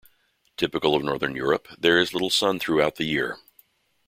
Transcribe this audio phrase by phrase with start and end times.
[0.57, 3.37] Typical of Northern Europe, there is little sun throughout the year.